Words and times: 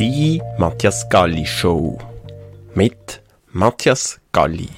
Die 0.00 0.40
Matthias 0.56 1.06
Galli 1.10 1.44
Show 1.44 1.98
mit 2.74 3.22
Matthias 3.48 4.18
Galli. 4.32 4.70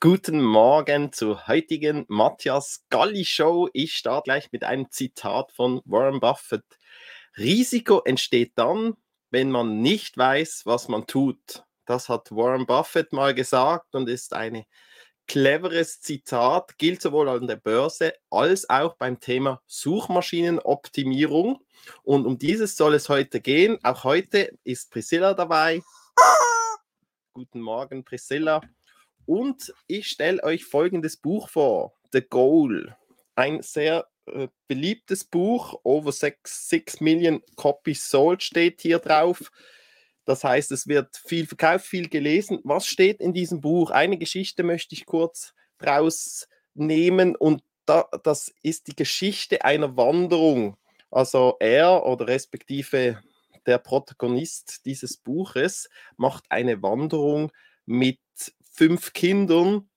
Guten 0.00 0.40
Morgen 0.40 1.12
zur 1.12 1.46
heutigen 1.46 2.06
Matthias 2.08 2.86
Galli 2.88 3.26
Show. 3.26 3.68
Ich 3.74 3.96
starte 3.96 4.22
gleich 4.24 4.50
mit 4.50 4.64
einem 4.64 4.90
Zitat 4.90 5.52
von 5.52 5.82
Warren 5.84 6.20
Buffett. 6.20 6.64
Risiko 7.36 8.00
entsteht 8.06 8.52
dann, 8.54 8.94
wenn 9.30 9.50
man 9.50 9.82
nicht 9.82 10.16
weiß, 10.16 10.62
was 10.64 10.88
man 10.88 11.06
tut. 11.06 11.64
Das 11.84 12.08
hat 12.08 12.30
Warren 12.30 12.64
Buffett 12.64 13.12
mal 13.12 13.34
gesagt 13.34 13.94
und 13.94 14.08
ist 14.08 14.32
ein 14.32 14.64
cleveres 15.26 16.00
Zitat, 16.00 16.78
gilt 16.78 17.02
sowohl 17.02 17.28
an 17.28 17.46
der 17.46 17.56
Börse 17.56 18.14
als 18.30 18.68
auch 18.70 18.94
beim 18.94 19.20
Thema 19.20 19.60
Suchmaschinenoptimierung. 19.66 21.64
Und 22.02 22.26
um 22.26 22.38
dieses 22.38 22.76
soll 22.76 22.94
es 22.94 23.08
heute 23.08 23.40
gehen. 23.40 23.78
Auch 23.82 24.04
heute 24.04 24.56
ist 24.64 24.90
Priscilla 24.90 25.34
dabei. 25.34 25.82
Guten 27.34 27.60
Morgen, 27.60 28.04
Priscilla. 28.04 28.60
Und 29.26 29.72
ich 29.86 30.08
stelle 30.08 30.42
euch 30.42 30.64
folgendes 30.64 31.16
Buch 31.16 31.48
vor: 31.48 31.92
The 32.12 32.22
Goal. 32.22 32.96
Ein 33.34 33.62
sehr 33.62 34.06
äh, 34.26 34.48
beliebtes 34.66 35.24
Buch, 35.24 35.78
over 35.82 36.12
6, 36.12 36.68
6 36.68 37.00
Million 37.00 37.42
Copies 37.54 38.08
sold 38.08 38.42
steht 38.42 38.80
hier 38.80 38.98
drauf. 38.98 39.50
Das 40.26 40.44
heißt, 40.44 40.72
es 40.72 40.86
wird 40.86 41.16
viel 41.16 41.46
verkauft, 41.46 41.86
viel 41.86 42.08
gelesen. 42.08 42.60
Was 42.64 42.86
steht 42.86 43.20
in 43.20 43.32
diesem 43.32 43.60
Buch? 43.60 43.90
Eine 43.90 44.18
Geschichte 44.18 44.62
möchte 44.64 44.94
ich 44.94 45.06
kurz 45.06 45.54
draus 45.78 46.48
nehmen 46.74 47.34
und 47.36 47.62
da, 47.86 48.08
das 48.24 48.52
ist 48.62 48.88
die 48.88 48.96
Geschichte 48.96 49.64
einer 49.64 49.96
Wanderung. 49.96 50.76
Also 51.10 51.56
er 51.60 52.04
oder 52.04 52.26
respektive 52.26 53.22
der 53.64 53.78
Protagonist 53.78 54.84
dieses 54.84 55.16
Buches 55.16 55.88
macht 56.16 56.44
eine 56.50 56.82
Wanderung 56.82 57.52
mit 57.86 58.18
fünf 58.72 59.12
Kindern 59.12 59.88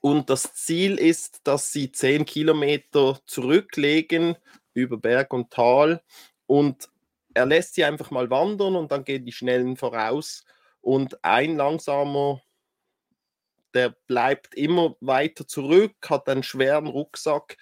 und 0.00 0.30
das 0.30 0.54
Ziel 0.54 0.98
ist, 0.98 1.40
dass 1.44 1.72
sie 1.72 1.92
zehn 1.92 2.24
Kilometer 2.24 3.20
zurücklegen 3.26 4.36
über 4.74 4.96
Berg 4.98 5.32
und 5.32 5.50
Tal 5.50 6.02
und 6.46 6.88
er 7.34 7.46
lässt 7.46 7.74
sie 7.74 7.84
einfach 7.84 8.10
mal 8.10 8.30
wandern 8.30 8.76
und 8.76 8.92
dann 8.92 9.04
gehen 9.04 9.24
die 9.24 9.32
Schnellen 9.32 9.76
voraus. 9.76 10.44
Und 10.80 11.24
ein 11.24 11.56
langsamer, 11.56 12.42
der 13.74 13.94
bleibt 14.06 14.54
immer 14.54 14.96
weiter 15.00 15.46
zurück, 15.46 15.94
hat 16.08 16.28
einen 16.28 16.42
schweren 16.42 16.86
Rucksack 16.86 17.56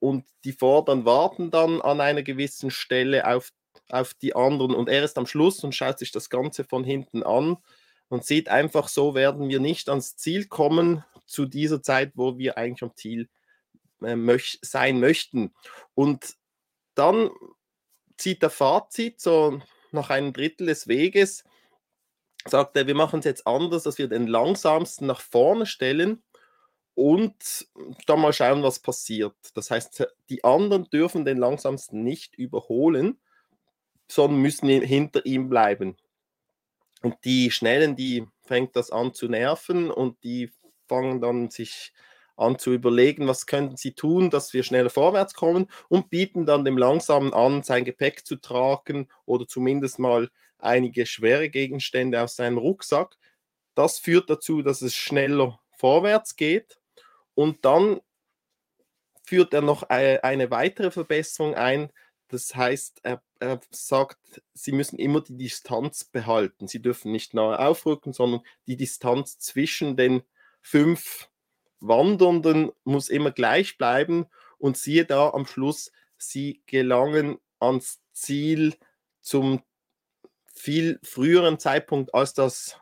und 0.00 0.26
die 0.44 0.52
Vorderen 0.52 1.04
warten 1.04 1.50
dann 1.50 1.80
an 1.80 2.00
einer 2.00 2.22
gewissen 2.22 2.70
Stelle 2.70 3.26
auf, 3.26 3.52
auf 3.90 4.14
die 4.14 4.34
anderen 4.34 4.74
und 4.74 4.88
er 4.88 5.04
ist 5.04 5.18
am 5.18 5.26
Schluss 5.26 5.62
und 5.62 5.74
schaut 5.74 5.98
sich 5.98 6.10
das 6.10 6.30
Ganze 6.30 6.64
von 6.64 6.84
hinten 6.84 7.22
an 7.22 7.58
und 8.08 8.24
sieht 8.24 8.48
einfach, 8.48 8.88
so 8.88 9.14
werden 9.14 9.48
wir 9.48 9.60
nicht 9.60 9.88
ans 9.88 10.16
Ziel 10.16 10.46
kommen 10.46 11.04
zu 11.26 11.46
dieser 11.46 11.82
Zeit, 11.82 12.12
wo 12.14 12.38
wir 12.38 12.58
eigentlich 12.58 12.82
am 12.82 12.96
Ziel 12.96 13.28
äh, 14.02 14.16
möch 14.16 14.58
sein 14.62 14.98
möchten. 15.00 15.54
Und 15.94 16.34
dann 16.94 17.30
zieht 18.20 18.42
er 18.42 18.50
Fazit, 18.50 19.20
so 19.20 19.60
nach 19.92 20.10
einem 20.10 20.32
Drittel 20.32 20.66
des 20.66 20.88
Weges, 20.88 21.44
sagt 22.46 22.76
er, 22.76 22.86
wir 22.86 22.94
machen 22.94 23.20
es 23.20 23.24
jetzt 23.24 23.46
anders, 23.46 23.82
dass 23.82 23.98
wir 23.98 24.08
den 24.08 24.26
langsamsten 24.26 25.06
nach 25.06 25.20
vorne 25.20 25.66
stellen 25.66 26.22
und 26.94 27.66
dann 28.06 28.20
mal 28.20 28.32
schauen, 28.32 28.62
was 28.62 28.78
passiert. 28.78 29.34
Das 29.54 29.70
heißt, 29.70 30.06
die 30.28 30.44
anderen 30.44 30.88
dürfen 30.90 31.24
den 31.24 31.38
langsamsten 31.38 32.04
nicht 32.04 32.34
überholen, 32.36 33.18
sondern 34.08 34.40
müssen 34.40 34.68
hinter 34.68 35.24
ihm 35.24 35.48
bleiben. 35.48 35.96
Und 37.02 37.16
die 37.24 37.50
Schnellen, 37.50 37.96
die 37.96 38.26
fängt 38.42 38.76
das 38.76 38.90
an 38.90 39.14
zu 39.14 39.28
nerven 39.28 39.90
und 39.90 40.22
die 40.24 40.50
fangen 40.88 41.20
dann 41.20 41.50
sich 41.50 41.92
an 42.36 42.58
zu 42.58 42.72
überlegen, 42.72 43.26
was 43.26 43.46
könnten 43.46 43.76
sie 43.76 43.92
tun, 43.92 44.30
dass 44.30 44.52
wir 44.52 44.62
schneller 44.62 44.90
vorwärts 44.90 45.34
kommen 45.34 45.66
und 45.88 46.10
bieten 46.10 46.46
dann 46.46 46.64
dem 46.64 46.78
Langsamen 46.78 47.32
an, 47.32 47.62
sein 47.62 47.84
Gepäck 47.84 48.26
zu 48.26 48.36
tragen 48.36 49.08
oder 49.26 49.46
zumindest 49.46 49.98
mal 49.98 50.30
einige 50.58 51.06
schwere 51.06 51.48
Gegenstände 51.48 52.22
aus 52.22 52.36
seinem 52.36 52.58
Rucksack. 52.58 53.16
Das 53.74 53.98
führt 53.98 54.28
dazu, 54.28 54.62
dass 54.62 54.82
es 54.82 54.94
schneller 54.94 55.60
vorwärts 55.76 56.36
geht 56.36 56.78
und 57.34 57.64
dann 57.64 58.00
führt 59.22 59.54
er 59.54 59.62
noch 59.62 59.84
eine 59.84 60.50
weitere 60.50 60.90
Verbesserung 60.90 61.54
ein. 61.54 61.90
Das 62.28 62.54
heißt, 62.54 63.00
er, 63.04 63.22
er 63.38 63.60
sagt, 63.70 64.42
sie 64.54 64.72
müssen 64.72 64.98
immer 64.98 65.20
die 65.20 65.36
Distanz 65.36 66.04
behalten. 66.04 66.68
Sie 66.68 66.82
dürfen 66.82 67.12
nicht 67.12 67.32
nahe 67.32 67.58
aufrücken, 67.58 68.12
sondern 68.12 68.42
die 68.66 68.76
Distanz 68.76 69.38
zwischen 69.38 69.96
den 69.96 70.22
fünf 70.60 71.29
Wandernden 71.80 72.72
muss 72.84 73.08
immer 73.08 73.30
gleich 73.30 73.78
bleiben 73.78 74.26
und 74.58 74.76
siehe 74.76 75.04
da 75.04 75.30
am 75.30 75.46
Schluss, 75.46 75.92
sie 76.18 76.62
gelangen 76.66 77.38
ans 77.58 78.00
Ziel 78.12 78.74
zum 79.20 79.62
viel 80.52 80.98
früheren 81.02 81.58
Zeitpunkt, 81.58 82.14
als 82.14 82.34
das 82.34 82.78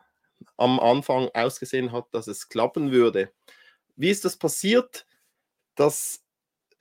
am 0.57 0.79
Anfang 0.79 1.29
ausgesehen 1.33 1.91
hat, 1.91 2.07
dass 2.11 2.27
es 2.27 2.49
klappen 2.49 2.91
würde. 2.91 3.31
Wie 3.95 4.09
ist 4.09 4.25
das 4.25 4.37
passiert? 4.37 5.05
Das 5.75 6.23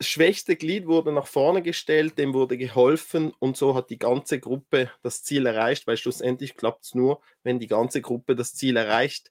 schwächste 0.00 0.56
Glied 0.56 0.86
wurde 0.86 1.12
nach 1.12 1.26
vorne 1.26 1.62
gestellt, 1.62 2.18
dem 2.18 2.34
wurde 2.34 2.56
geholfen 2.56 3.32
und 3.38 3.56
so 3.56 3.74
hat 3.74 3.90
die 3.90 3.98
ganze 3.98 4.40
Gruppe 4.40 4.90
das 5.02 5.22
Ziel 5.22 5.46
erreicht, 5.46 5.86
weil 5.86 5.96
schlussendlich 5.96 6.56
klappt 6.56 6.84
es 6.84 6.94
nur, 6.94 7.20
wenn 7.42 7.58
die 7.58 7.66
ganze 7.66 8.00
Gruppe 8.00 8.36
das 8.36 8.54
Ziel 8.54 8.76
erreicht 8.76 9.30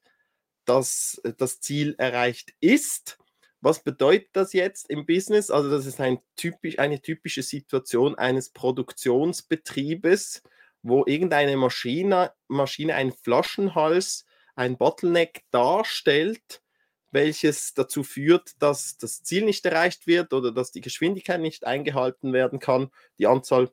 dass 0.68 1.20
das 1.38 1.60
Ziel 1.60 1.94
erreicht 1.98 2.52
ist. 2.60 3.18
Was 3.60 3.82
bedeutet 3.82 4.28
das 4.34 4.52
jetzt 4.52 4.90
im 4.90 5.06
Business? 5.06 5.50
Also 5.50 5.70
das 5.70 5.86
ist 5.86 6.00
ein 6.00 6.18
typisch, 6.36 6.78
eine 6.78 7.00
typische 7.00 7.42
Situation 7.42 8.14
eines 8.16 8.50
Produktionsbetriebes, 8.50 10.42
wo 10.82 11.04
irgendeine 11.06 11.56
Maschine, 11.56 12.32
Maschine 12.46 12.94
einen 12.94 13.12
Flaschenhals, 13.12 14.26
ein 14.54 14.76
Bottleneck 14.76 15.44
darstellt, 15.50 16.62
welches 17.10 17.72
dazu 17.74 18.02
führt, 18.04 18.62
dass 18.62 18.98
das 18.98 19.22
Ziel 19.22 19.44
nicht 19.44 19.64
erreicht 19.64 20.06
wird 20.06 20.34
oder 20.34 20.52
dass 20.52 20.70
die 20.70 20.82
Geschwindigkeit 20.82 21.40
nicht 21.40 21.66
eingehalten 21.66 22.32
werden 22.34 22.58
kann, 22.58 22.90
die 23.18 23.26
Anzahl 23.26 23.70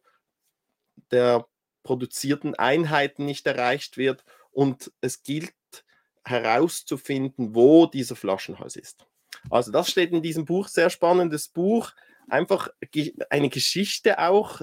der 1.11 1.45
produzierten 1.83 2.55
Einheiten 2.55 3.25
nicht 3.25 3.45
erreicht 3.45 3.97
wird 3.97 4.23
und 4.51 4.91
es 5.01 5.21
gilt 5.21 5.53
herauszufinden, 6.25 7.55
wo 7.55 7.85
dieser 7.85 8.15
Flaschenhals 8.15 8.75
ist. 8.75 9.05
Also 9.49 9.71
das 9.71 9.89
steht 9.89 10.11
in 10.11 10.23
diesem 10.23 10.45
Buch, 10.45 10.67
sehr 10.67 10.89
spannendes 10.89 11.47
Buch, 11.47 11.91
einfach 12.27 12.69
eine 13.29 13.49
Geschichte 13.49 14.19
auch, 14.19 14.61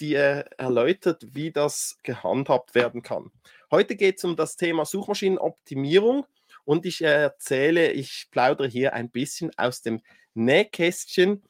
die 0.00 0.14
erläutert, 0.14 1.34
wie 1.34 1.50
das 1.50 1.98
gehandhabt 2.02 2.74
werden 2.74 3.02
kann. 3.02 3.30
Heute 3.70 3.96
geht 3.96 4.18
es 4.18 4.24
um 4.24 4.36
das 4.36 4.56
Thema 4.56 4.84
Suchmaschinenoptimierung 4.84 6.26
und 6.64 6.86
ich 6.86 7.02
erzähle, 7.02 7.92
ich 7.92 8.28
plaudere 8.30 8.68
hier 8.68 8.92
ein 8.92 9.10
bisschen 9.10 9.50
aus 9.56 9.82
dem 9.82 10.00
Nähkästchen 10.34 11.42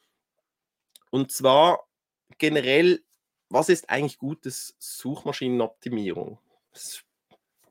und 1.11 1.31
zwar 1.31 1.87
generell, 2.37 3.03
was 3.49 3.69
ist 3.69 3.89
eigentlich 3.89 4.17
gutes 4.17 4.75
Suchmaschinenoptimierung? 4.79 6.39
Das 6.73 7.03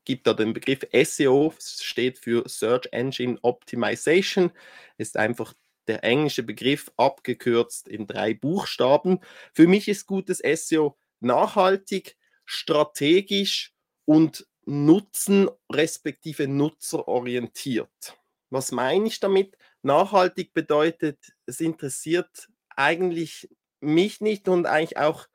gibt 0.05 0.27
da 0.27 0.35
den 0.35 0.53
Begriff 0.53 0.81
SEO, 0.93 1.55
steht 1.59 2.19
für 2.19 2.49
Search 2.49 2.89
Engine 2.93 3.39
Optimization, 3.43 4.53
ist 4.99 5.17
einfach 5.17 5.55
der 5.87 6.05
englische 6.05 6.43
Begriff 6.43 6.91
abgekürzt 6.97 7.89
in 7.89 8.07
drei 8.07 8.35
Buchstaben. 8.35 9.21
Für 9.53 9.67
mich 9.67 9.89
ist 9.89 10.07
gutes 10.07 10.39
SEO 10.39 10.97
nachhaltig, 11.21 12.17
strategisch 12.45 13.73
und 14.05 14.47
nutzen 14.67 15.49
respektive 15.71 16.49
nutzerorientiert. 16.49 18.17
Was 18.51 18.73
meine 18.73 19.07
ich 19.07 19.21
damit? 19.21 19.57
Nachhaltig 19.83 20.53
bedeutet, 20.55 21.19
es 21.47 21.61
interessiert 21.61 22.49
eigentlich 22.77 23.49
mich 23.81 24.21
nicht 24.21 24.49
und 24.49 24.67
eigentlich 24.67 24.97
auch 24.97 25.27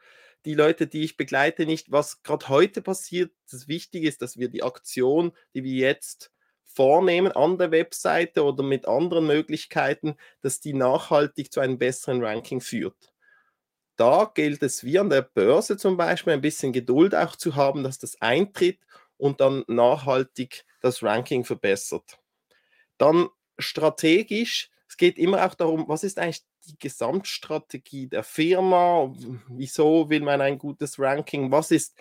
die 0.46 0.54
Leute, 0.54 0.88
die 0.88 1.04
ich 1.04 1.18
begleite, 1.18 1.66
nicht, 1.66 1.92
was 1.92 2.24
gerade 2.24 2.50
heute 2.50 2.82
passiert. 2.82 3.32
Das 3.52 3.68
Wichtige 3.68 4.08
ist, 4.08 4.22
dass 4.22 4.38
wir 4.38 4.50
die 4.50 4.64
Aktion, 4.64 5.34
die 5.54 5.64
wir 5.64 5.74
jetzt 5.74 6.32
vornehmen 6.64 7.32
an 7.32 7.58
der 7.58 7.72
Webseite 7.72 8.44
oder 8.44 8.64
mit 8.64 8.88
anderen 8.88 9.28
Möglichkeiten, 9.28 10.16
dass 10.42 10.60
die 10.60 10.74
nachhaltig 10.74 11.52
zu 11.52 11.60
einem 11.60 11.78
besseren 11.78 12.24
Ranking 12.24 12.62
führt. 12.62 13.14
Da 13.98 14.32
gilt 14.34 14.64
es 14.64 14.86
wie 14.86 14.98
an 14.98 15.10
der 15.10 15.24
Börse 15.24 15.76
zum 15.76 15.98
Beispiel 15.98 16.32
ein 16.32 16.42
bisschen 16.42 16.72
Geduld 16.72 17.14
auch 17.16 17.36
zu 17.36 17.56
haben, 17.56 17.84
dass 17.84 17.98
das 17.98 18.22
eintritt 18.22 18.80
und 19.18 19.42
dann 19.42 19.66
nachhaltig 19.68 20.64
das 20.80 21.04
Ranking 21.04 21.44
verbessert. 21.44 22.18
Dann 22.98 23.28
strategisch, 23.58 24.70
es 24.88 24.96
geht 24.96 25.18
immer 25.18 25.46
auch 25.46 25.54
darum, 25.54 25.86
was 25.90 26.06
ist 26.06 26.18
eigentlich 26.18 26.44
die 26.70 26.80
Gesamtstrategie 26.80 28.08
der 28.08 28.24
Firma? 28.24 29.14
Wieso 29.50 30.10
will 30.10 30.22
man 30.22 30.42
ein 30.42 30.58
gutes 30.58 31.00
Ranking? 31.00 31.52
Was 31.52 31.72
ist 31.72 31.96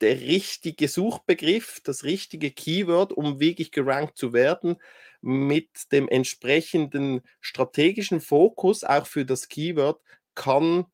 der 0.00 0.20
richtige 0.20 0.88
Suchbegriff, 0.88 1.80
das 1.82 2.04
richtige 2.04 2.50
Keyword, 2.50 3.12
um 3.12 3.40
wirklich 3.40 3.72
gerankt 3.72 4.16
zu 4.16 4.32
werden, 4.32 4.76
mit 5.20 5.90
dem 5.92 6.08
entsprechenden 6.08 7.22
strategischen 7.40 8.20
Fokus 8.20 8.84
auch 8.84 9.06
für 9.06 9.24
das 9.24 9.48
Keyword 9.48 10.00
kann 10.34 10.86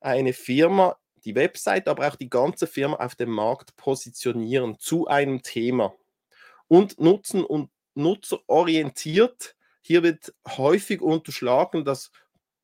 eine 0.00 0.34
Firma 0.34 0.96
die 1.24 1.34
Website, 1.34 1.88
aber 1.88 2.08
auch 2.08 2.16
die 2.16 2.30
ganze 2.30 2.66
Firma 2.66 2.96
auf 2.96 3.14
dem 3.14 3.30
Markt 3.30 3.76
positionieren 3.76 4.78
zu 4.78 5.06
einem 5.06 5.42
Thema 5.42 5.94
und 6.68 7.00
nutzen 7.00 7.44
und 7.44 7.70
nutzerorientiert. 7.94 9.56
Hier 9.80 10.02
wird 10.02 10.34
häufig 10.46 11.00
unterschlagen, 11.00 11.84
dass 11.84 12.10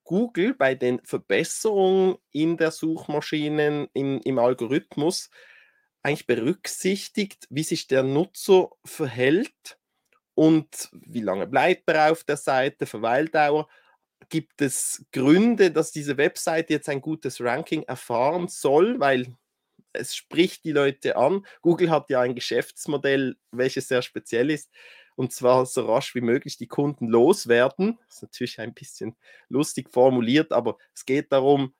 Google 0.05 0.55
bei 0.55 0.75
den 0.75 1.01
Verbesserungen 1.05 2.17
in 2.31 2.57
der 2.57 2.71
Suchmaschinen, 2.71 3.89
in, 3.93 4.21
im 4.21 4.39
Algorithmus 4.39 5.31
eigentlich 6.03 6.27
berücksichtigt, 6.27 7.47
wie 7.51 7.65
sich 7.65 7.89
der 7.89 8.05
Nutzer 8.05 8.71
verhält 8.85 9.79
und 10.35 10.89
wie 10.93 11.23
lange 11.23 11.49
bleibt 11.49 11.89
er 11.89 12.13
auf 12.13 12.23
der 12.23 12.37
Seite, 12.37 12.87
Verweildauer. 12.87 13.69
Gibt 14.29 14.63
es 14.63 15.05
Gründe, 15.13 15.73
dass 15.73 15.91
diese 15.91 16.17
Webseite 16.17 16.75
jetzt 16.75 16.89
ein 16.89 17.01
gutes 17.01 17.41
Ranking 17.41 17.83
erfahren 17.83 18.47
soll, 18.47 19.01
weil 19.01 19.35
es 19.93 20.15
spricht 20.15 20.65
die 20.65 20.73
Leute 20.73 21.17
an. 21.17 21.45
Google 21.63 21.91
hat 21.91 22.11
ja 22.11 22.21
ein 22.21 22.35
Geschäftsmodell, 22.35 23.37
welches 23.51 23.89
sehr 23.89 24.03
speziell 24.03 24.51
ist, 24.51 24.71
und 25.17 25.33
zwar 25.33 25.67
so 25.67 25.87
rasch 25.87 26.15
wie 26.15 26.21
möglich 26.21 26.57
die 26.57 26.69
Kunden 26.69 27.09
loswerden. 27.09 27.99
Das 28.07 28.17
ist 28.17 28.23
natürlich 28.23 28.61
ein 28.61 28.75
bisschen 28.75 29.17
lustig 29.49 29.91
formuliert, 29.91 30.53
aber 30.53 30.77
es 30.95 31.05
geht 31.05 31.33
darum, 31.33 31.75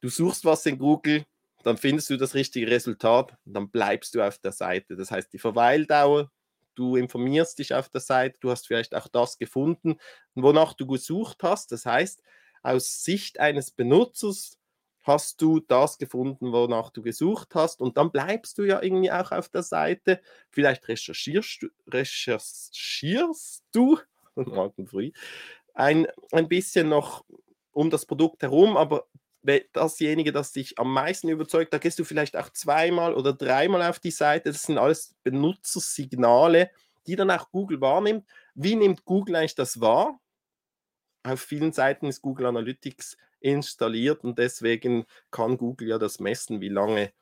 du 0.00 0.08
suchst 0.08 0.44
was 0.44 0.66
in 0.66 0.78
Google, 0.78 1.24
dann 1.62 1.76
findest 1.76 2.10
du 2.10 2.16
das 2.16 2.34
richtige 2.34 2.70
Resultat 2.70 3.36
und 3.44 3.54
dann 3.54 3.70
bleibst 3.70 4.14
du 4.14 4.22
auf 4.22 4.38
der 4.38 4.52
Seite. 4.52 4.96
Das 4.96 5.10
heißt, 5.10 5.32
die 5.32 5.38
Verweildauer, 5.38 6.30
du 6.74 6.96
informierst 6.96 7.58
dich 7.58 7.74
auf 7.74 7.88
der 7.88 8.00
Seite, 8.00 8.38
du 8.40 8.50
hast 8.50 8.66
vielleicht 8.66 8.94
auch 8.94 9.08
das 9.08 9.38
gefunden, 9.38 9.96
wonach 10.34 10.74
du 10.74 10.86
gesucht 10.86 11.42
hast. 11.42 11.72
Das 11.72 11.86
heißt, 11.86 12.22
aus 12.62 13.04
Sicht 13.04 13.40
eines 13.40 13.70
Benutzers 13.70 14.59
hast 15.02 15.40
du 15.40 15.60
das 15.60 15.98
gefunden, 15.98 16.52
wonach 16.52 16.90
du 16.90 17.02
gesucht 17.02 17.54
hast 17.54 17.80
und 17.80 17.96
dann 17.96 18.12
bleibst 18.12 18.58
du 18.58 18.64
ja 18.64 18.82
irgendwie 18.82 19.10
auch 19.10 19.32
auf 19.32 19.48
der 19.48 19.62
Seite. 19.62 20.20
Vielleicht 20.50 20.88
recherchierst 20.88 21.62
du, 21.62 21.68
recherchierst 21.86 23.64
du 23.72 23.98
morgen 24.34 24.86
früh, 24.86 25.12
ein, 25.74 26.06
ein 26.32 26.48
bisschen 26.48 26.88
noch 26.88 27.24
um 27.72 27.90
das 27.90 28.06
Produkt 28.06 28.42
herum, 28.42 28.76
aber 28.76 29.06
dasjenige, 29.72 30.32
das 30.32 30.52
dich 30.52 30.78
am 30.78 30.92
meisten 30.92 31.28
überzeugt, 31.28 31.72
da 31.72 31.78
gehst 31.78 31.98
du 31.98 32.04
vielleicht 32.04 32.36
auch 32.36 32.50
zweimal 32.50 33.14
oder 33.14 33.32
dreimal 33.32 33.82
auf 33.82 33.98
die 33.98 34.10
Seite. 34.10 34.52
Das 34.52 34.64
sind 34.64 34.78
alles 34.78 35.14
Benutzersignale, 35.22 36.70
die 37.06 37.16
dann 37.16 37.30
auch 37.30 37.50
Google 37.50 37.80
wahrnimmt. 37.80 38.26
Wie 38.54 38.76
nimmt 38.76 39.04
Google 39.04 39.36
eigentlich 39.36 39.54
das 39.54 39.80
wahr? 39.80 40.20
Auf 41.22 41.40
vielen 41.40 41.72
Seiten 41.72 42.06
ist 42.06 42.22
Google 42.22 42.46
Analytics 42.46 43.16
installiert 43.40 44.24
und 44.24 44.38
deswegen 44.38 45.06
kann 45.30 45.56
Google 45.58 45.88
ja 45.88 45.98
das 45.98 46.20
messen, 46.20 46.60
wie 46.60 46.68
lange 46.68 47.12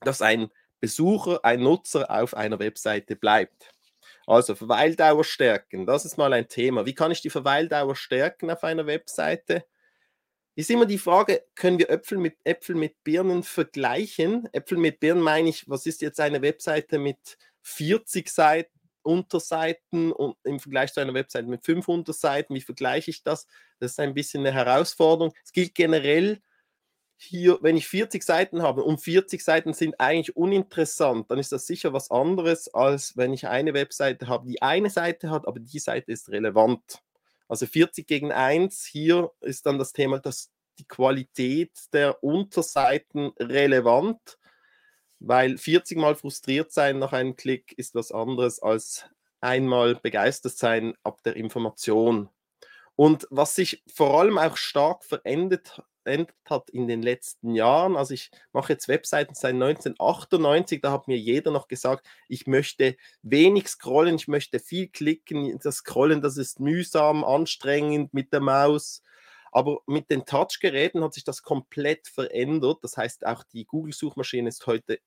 dass 0.00 0.22
ein 0.22 0.50
Besucher, 0.80 1.40
ein 1.44 1.62
Nutzer 1.62 2.10
auf 2.10 2.34
einer 2.34 2.58
Webseite 2.58 3.16
bleibt. 3.16 3.72
Also 4.26 4.54
Verweildauer 4.54 5.24
stärken, 5.24 5.86
das 5.86 6.04
ist 6.04 6.18
mal 6.18 6.32
ein 6.32 6.48
Thema. 6.48 6.86
Wie 6.86 6.94
kann 6.94 7.10
ich 7.10 7.20
die 7.20 7.30
Verweildauer 7.30 7.96
stärken 7.96 8.50
auf 8.50 8.64
einer 8.64 8.86
Webseite? 8.86 9.64
Ist 10.56 10.70
immer 10.70 10.86
die 10.86 10.98
Frage, 10.98 11.44
können 11.54 11.78
wir 11.78 11.90
Äpfel 11.90 12.18
mit 12.18 12.36
Äpfel 12.44 12.76
mit 12.76 13.02
Birnen 13.02 13.42
vergleichen? 13.42 14.48
Äpfel 14.52 14.78
mit 14.78 15.00
Birnen 15.00 15.22
meine 15.22 15.48
ich, 15.48 15.68
was 15.68 15.84
ist 15.84 16.00
jetzt 16.00 16.20
eine 16.20 16.42
Webseite 16.42 16.98
mit 16.98 17.36
40 17.62 18.28
Seiten, 18.28 18.70
Unterseiten 19.04 20.12
und 20.12 20.36
im 20.44 20.60
Vergleich 20.60 20.92
zu 20.92 21.00
einer 21.00 21.14
Webseite 21.14 21.48
mit 21.48 21.64
500 21.64 22.14
Seiten, 22.14 22.54
wie 22.54 22.60
vergleiche 22.60 23.10
ich 23.10 23.22
das? 23.22 23.46
Das 23.78 23.92
ist 23.92 24.00
ein 24.00 24.14
bisschen 24.14 24.40
eine 24.40 24.52
Herausforderung. 24.52 25.32
Es 25.44 25.52
gilt 25.52 25.74
generell 25.74 26.40
hier, 27.16 27.58
wenn 27.62 27.76
ich 27.76 27.86
40 27.86 28.22
Seiten 28.22 28.62
habe 28.62 28.82
und 28.82 29.00
40 29.00 29.42
Seiten 29.42 29.72
sind 29.72 29.98
eigentlich 30.00 30.36
uninteressant, 30.36 31.30
dann 31.30 31.38
ist 31.38 31.52
das 31.52 31.66
sicher 31.66 31.92
was 31.92 32.10
anderes, 32.10 32.72
als 32.72 33.16
wenn 33.16 33.32
ich 33.32 33.46
eine 33.46 33.74
Webseite 33.74 34.28
habe, 34.28 34.46
die 34.46 34.62
eine 34.62 34.90
Seite 34.90 35.30
hat, 35.30 35.46
aber 35.46 35.60
die 35.60 35.78
Seite 35.78 36.12
ist 36.12 36.28
relevant. 36.30 37.02
Also 37.48 37.66
40 37.66 38.06
gegen 38.06 38.32
1, 38.32 38.84
hier 38.84 39.30
ist 39.40 39.66
dann 39.66 39.78
das 39.78 39.92
Thema, 39.92 40.18
dass 40.18 40.50
die 40.78 40.86
Qualität 40.86 41.72
der 41.92 42.22
Unterseiten 42.22 43.32
relevant 43.38 44.38
weil 45.26 45.58
40 45.58 45.98
Mal 45.98 46.14
frustriert 46.14 46.72
sein 46.72 46.98
nach 46.98 47.12
einem 47.12 47.36
Klick 47.36 47.72
ist 47.78 47.94
was 47.94 48.12
anderes 48.12 48.60
als 48.60 49.06
einmal 49.40 49.94
begeistert 49.96 50.56
sein 50.56 50.94
ab 51.02 51.22
der 51.22 51.36
Information. 51.36 52.28
Und 52.96 53.26
was 53.30 53.54
sich 53.54 53.82
vor 53.92 54.20
allem 54.20 54.38
auch 54.38 54.56
stark 54.56 55.04
verändert, 55.04 55.82
verändert 56.02 56.36
hat 56.48 56.70
in 56.70 56.86
den 56.86 57.02
letzten 57.02 57.54
Jahren, 57.54 57.96
also 57.96 58.14
ich 58.14 58.30
mache 58.52 58.74
jetzt 58.74 58.88
Webseiten 58.88 59.34
seit 59.34 59.54
1998, 59.54 60.80
da 60.80 60.92
hat 60.92 61.08
mir 61.08 61.18
jeder 61.18 61.50
noch 61.50 61.68
gesagt, 61.68 62.06
ich 62.28 62.46
möchte 62.46 62.96
wenig 63.22 63.68
scrollen, 63.68 64.16
ich 64.16 64.28
möchte 64.28 64.60
viel 64.60 64.88
klicken, 64.88 65.58
das 65.62 65.76
Scrollen, 65.76 66.20
das 66.20 66.36
ist 66.36 66.60
mühsam, 66.60 67.24
anstrengend 67.24 68.14
mit 68.14 68.32
der 68.32 68.40
Maus. 68.40 69.02
Aber 69.50 69.80
mit 69.86 70.10
den 70.10 70.26
Touchgeräten 70.26 71.02
hat 71.04 71.14
sich 71.14 71.22
das 71.22 71.42
komplett 71.42 72.08
verändert. 72.08 72.78
Das 72.82 72.96
heißt, 72.96 73.24
auch 73.24 73.44
die 73.44 73.64
Google-Suchmaschine 73.64 74.48
ist 74.48 74.66
heute 74.66 74.98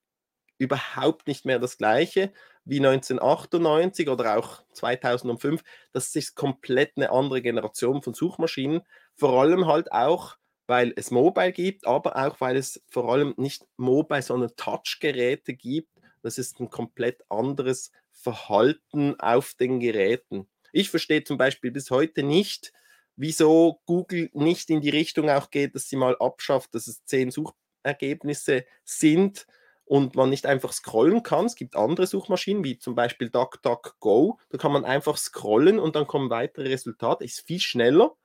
überhaupt 0.57 1.27
nicht 1.27 1.45
mehr 1.45 1.59
das 1.59 1.77
gleiche 1.77 2.31
wie 2.65 2.79
1998 2.79 4.09
oder 4.09 4.37
auch 4.37 4.61
2005. 4.73 5.63
Das 5.93 6.15
ist 6.15 6.35
komplett 6.35 6.93
eine 6.97 7.11
andere 7.11 7.41
Generation 7.41 8.01
von 8.01 8.13
Suchmaschinen. 8.13 8.81
Vor 9.15 9.39
allem 9.41 9.67
halt 9.67 9.91
auch, 9.91 10.37
weil 10.67 10.93
es 10.95 11.11
Mobile 11.11 11.53
gibt, 11.53 11.87
aber 11.87 12.17
auch, 12.17 12.41
weil 12.41 12.57
es 12.57 12.83
vor 12.89 13.09
allem 13.09 13.33
nicht 13.37 13.65
Mobile, 13.77 14.21
sondern 14.21 14.55
Touchgeräte 14.57 15.53
gibt. 15.53 15.89
Das 16.23 16.37
ist 16.37 16.59
ein 16.59 16.69
komplett 16.69 17.23
anderes 17.29 17.91
Verhalten 18.11 19.17
auf 19.19 19.53
den 19.53 19.79
Geräten. 19.79 20.47
Ich 20.73 20.89
verstehe 20.89 21.23
zum 21.23 21.37
Beispiel 21.37 21.71
bis 21.71 21.89
heute 21.89 22.23
nicht, 22.23 22.73
wieso 23.15 23.81
Google 23.85 24.29
nicht 24.33 24.69
in 24.69 24.81
die 24.81 24.89
Richtung 24.89 25.29
auch 25.29 25.49
geht, 25.51 25.75
dass 25.75 25.87
sie 25.87 25.95
mal 25.95 26.17
abschafft, 26.19 26.75
dass 26.75 26.87
es 26.87 27.05
zehn 27.05 27.31
Suchergebnisse 27.31 28.65
sind 28.83 29.47
und 29.87 30.15
man 30.15 30.29
nicht 30.29 30.45
einfach 30.45 30.73
scrollen 30.73 31.23
kann. 31.23 31.45
Es 31.45 31.55
gibt 31.55 31.75
andere 31.75 32.07
Suchmaschinen, 32.07 32.63
wie 32.63 32.77
zum 32.77 32.93
Beispiel 32.93 33.29
DuckDuckGo. 33.29 34.37
Da 34.49 34.57
kann 34.57 34.73
man 34.73 34.85
einfach 34.85 35.17
scrollen 35.17 35.79
und 35.79 35.95
dann 35.95 36.07
kommen 36.07 36.29
weitere 36.29 36.69
Resultate. 36.69 37.23
Ist 37.23 37.47
viel 37.47 37.61
schneller. 37.61 38.15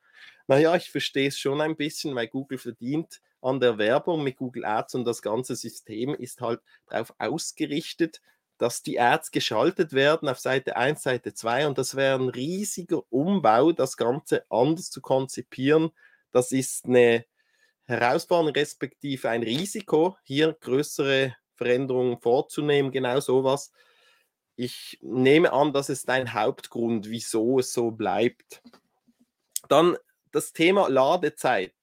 Naja, 0.49 0.75
ich 0.75 0.90
verstehe 0.90 1.28
es 1.28 1.38
schon 1.38 1.61
ein 1.61 1.76
bisschen, 1.76 2.14
weil 2.16 2.26
Google 2.26 2.59
verdient 2.59 3.21
an 3.40 3.61
der 3.61 3.78
Werbung 3.78 4.25
mit 4.25 4.37
Google 4.37 4.64
Ads 4.64 4.97
und 4.97 5.04
das 5.04 5.23
ganze 5.23 5.54
System 5.54 6.14
ist 6.14 6.40
halt 6.40 6.61
darauf 6.88 7.14
ausgerichtet, 7.19 8.21
dass 8.59 8.83
die 8.83 9.00
Ads 9.00 9.31
geschaltet 9.31 9.92
werden 9.92 10.28
auf 10.28 10.40
Seite 10.40 10.76
1, 10.76 11.02
Seite 11.02 11.33
2 11.33 11.69
und 11.69 11.78
das 11.78 11.95
wäre 11.95 12.19
ein 12.19 12.28
riesiger 12.28 13.02
Umbau, 13.11 13.73
das 13.73 13.97
Ganze 13.97 14.45
anders 14.50 14.90
zu 14.90 15.00
konzipieren. 15.00 15.90
Das 16.33 16.52
ist 16.52 16.87
eine 16.87 17.25
Herausforderung 17.85 18.52
respektive 18.52 19.28
ein 19.28 19.42
Risiko, 19.42 20.16
hier 20.23 20.57
größere 20.61 21.37
Veränderungen 21.62 22.19
vorzunehmen, 22.19 22.90
genau 22.90 23.21
sowas. 23.21 23.73
Ich 24.57 24.99
nehme 25.00 25.52
an, 25.52 25.73
das 25.73 25.88
ist 25.88 26.09
ein 26.09 26.35
Hauptgrund, 26.35 27.09
wieso 27.09 27.59
es 27.59 27.73
so 27.73 27.90
bleibt. 27.90 28.62
Dann 29.69 29.97
das 30.31 30.52
Thema 30.52 30.88
Ladezeit. 30.88 31.75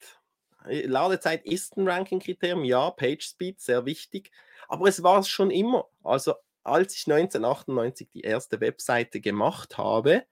Ladezeit 0.66 1.46
ist 1.46 1.78
ein 1.78 1.88
Ranking-Kriterium, 1.88 2.64
ja, 2.64 2.92
PageSpeed, 2.92 3.60
sehr 3.60 3.86
wichtig, 3.86 4.32
aber 4.68 4.88
es 4.88 5.02
war 5.02 5.20
es 5.20 5.30
schon 5.30 5.52
immer. 5.52 5.88
Also 6.04 6.36
als 6.64 6.96
ich 6.96 7.08
1998 7.08 8.10
die 8.10 8.22
erste 8.22 8.60
Webseite 8.60 9.22
gemacht 9.22 9.78
habe, 9.78 10.26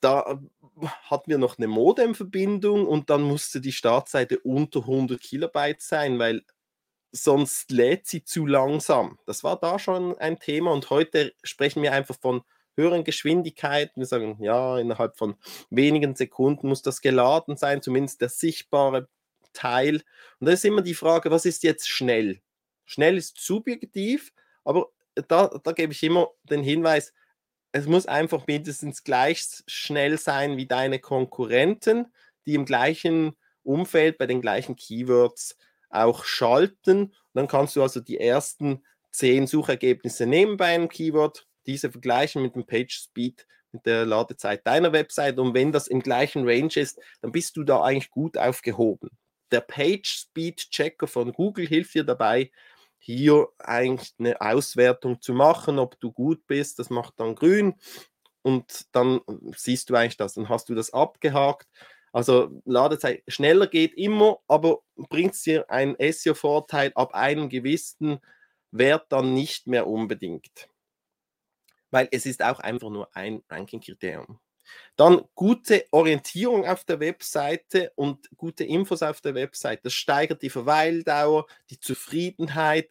da 0.00 0.40
hatten 1.02 1.30
wir 1.30 1.38
noch 1.38 1.58
eine 1.58 1.68
Modem-Verbindung 1.68 2.86
und 2.86 3.10
dann 3.10 3.22
musste 3.22 3.60
die 3.60 3.72
Startseite 3.72 4.40
unter 4.40 4.80
100 4.80 5.20
Kilobyte 5.20 5.80
sein, 5.80 6.18
weil 6.18 6.42
sonst 7.12 7.70
lädt 7.70 8.06
sie 8.06 8.24
zu 8.24 8.46
langsam. 8.46 9.18
Das 9.26 9.44
war 9.44 9.58
da 9.58 9.78
schon 9.78 10.16
ein 10.18 10.38
Thema 10.38 10.72
und 10.72 10.90
heute 10.90 11.34
sprechen 11.42 11.82
wir 11.82 11.92
einfach 11.92 12.18
von 12.18 12.42
höheren 12.76 13.04
Geschwindigkeiten. 13.04 14.00
Wir 14.00 14.06
sagen, 14.06 14.38
ja, 14.40 14.78
innerhalb 14.78 15.16
von 15.16 15.36
wenigen 15.70 16.16
Sekunden 16.16 16.68
muss 16.68 16.82
das 16.82 17.02
geladen 17.02 17.56
sein, 17.56 17.82
zumindest 17.82 18.20
der 18.22 18.30
sichtbare 18.30 19.08
Teil. 19.52 19.96
Und 20.40 20.46
da 20.46 20.52
ist 20.52 20.64
immer 20.64 20.82
die 20.82 20.94
Frage, 20.94 21.30
was 21.30 21.44
ist 21.44 21.62
jetzt 21.62 21.88
schnell? 21.88 22.40
Schnell 22.86 23.16
ist 23.18 23.38
subjektiv, 23.40 24.32
aber 24.64 24.88
da, 25.28 25.48
da 25.62 25.72
gebe 25.72 25.92
ich 25.92 26.02
immer 26.02 26.30
den 26.44 26.62
Hinweis, 26.62 27.12
es 27.72 27.86
muss 27.86 28.06
einfach 28.06 28.46
mindestens 28.46 29.04
gleich 29.04 29.44
schnell 29.66 30.18
sein 30.18 30.56
wie 30.56 30.66
deine 30.66 30.98
Konkurrenten. 30.98 32.12
die 32.46 32.54
im 32.54 32.64
gleichen 32.64 33.36
Umfeld 33.62 34.18
bei 34.18 34.26
den 34.26 34.40
gleichen 34.40 34.74
Keywords 34.76 35.56
auch 35.92 36.24
schalten. 36.24 37.14
Dann 37.34 37.48
kannst 37.48 37.76
du 37.76 37.82
also 37.82 38.00
die 38.00 38.18
ersten 38.18 38.82
zehn 39.10 39.46
Suchergebnisse 39.46 40.26
nehmen 40.26 40.56
bei 40.56 40.74
einem 40.74 40.88
Keyword, 40.88 41.46
diese 41.66 41.90
vergleichen 41.90 42.42
mit 42.42 42.54
dem 42.54 42.66
Page 42.66 42.94
Speed, 42.94 43.46
mit 43.72 43.86
der 43.86 44.04
Ladezeit 44.04 44.66
deiner 44.66 44.92
Website. 44.92 45.38
Und 45.38 45.54
wenn 45.54 45.72
das 45.72 45.86
im 45.86 46.00
gleichen 46.00 46.48
Range 46.48 46.74
ist, 46.74 46.98
dann 47.20 47.32
bist 47.32 47.56
du 47.56 47.64
da 47.64 47.82
eigentlich 47.82 48.10
gut 48.10 48.36
aufgehoben. 48.36 49.10
Der 49.50 49.60
Page 49.60 50.08
Speed 50.08 50.70
Checker 50.70 51.06
von 51.06 51.32
Google 51.32 51.66
hilft 51.66 51.94
dir 51.94 52.04
dabei, 52.04 52.50
hier 52.98 53.48
eigentlich 53.58 54.14
eine 54.18 54.40
Auswertung 54.40 55.20
zu 55.20 55.34
machen, 55.34 55.78
ob 55.78 55.98
du 56.00 56.12
gut 56.12 56.46
bist. 56.46 56.78
Das 56.78 56.88
macht 56.88 57.14
dann 57.18 57.34
grün 57.34 57.74
und 58.42 58.86
dann 58.92 59.20
siehst 59.56 59.90
du 59.90 59.94
eigentlich 59.94 60.16
das. 60.16 60.34
Dann 60.34 60.48
hast 60.48 60.68
du 60.68 60.74
das 60.74 60.92
abgehakt. 60.92 61.68
Also 62.12 62.60
Ladezeit 62.66 63.22
schneller 63.26 63.66
geht 63.66 63.94
immer, 63.94 64.38
aber 64.46 64.82
bringt 64.96 65.34
dir 65.46 65.68
einen 65.70 65.96
SEO-Vorteil 65.98 66.92
ab 66.94 67.14
einem 67.14 67.48
gewissen 67.48 68.20
Wert 68.70 69.10
dann 69.10 69.32
nicht 69.34 69.66
mehr 69.66 69.86
unbedingt. 69.86 70.68
Weil 71.90 72.08
es 72.10 72.26
ist 72.26 72.42
auch 72.42 72.60
einfach 72.60 72.90
nur 72.90 73.14
ein 73.16 73.42
Ranking-Kriterium. 73.48 74.38
Dann 74.96 75.22
gute 75.34 75.86
Orientierung 75.90 76.66
auf 76.66 76.84
der 76.84 77.00
Webseite 77.00 77.92
und 77.96 78.30
gute 78.36 78.64
Infos 78.64 79.02
auf 79.02 79.20
der 79.20 79.34
Webseite. 79.34 79.82
Das 79.84 79.94
steigert 79.94 80.42
die 80.42 80.50
Verweildauer, 80.50 81.46
die 81.70 81.80
Zufriedenheit. 81.80 82.90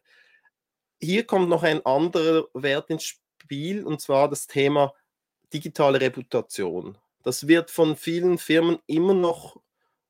Hier 1.00 1.26
kommt 1.26 1.50
noch 1.50 1.64
ein 1.64 1.86
anderer 1.86 2.48
Wert 2.54 2.90
ins 2.90 3.06
Spiel 3.06 3.84
und 3.86 4.02
zwar 4.02 4.30
das 4.30 4.48
Thema 4.48 4.94
digitale 5.54 6.00
Reputation. 6.02 6.98
Das 7.24 7.48
wird 7.48 7.72
von 7.72 7.96
vielen 7.96 8.38
Firmen 8.38 8.80
immer 8.88 9.14
noch 9.14 9.58